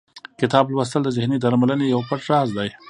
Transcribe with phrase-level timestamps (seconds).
[0.39, 2.69] کتاب لوستل د ذهني درملنې یو پټ راز دی.